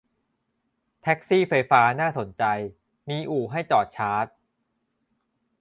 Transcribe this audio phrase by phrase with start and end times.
[1.01, 2.43] แท็กซี่ไฟฟ้าน่าสนใจ
[3.09, 4.25] มีอู่ให้จอดชาร์จ